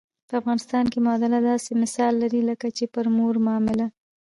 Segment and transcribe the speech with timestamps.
[0.27, 3.87] په افغانستان معامله داسې مثال لري لکه چې پر مور معامله.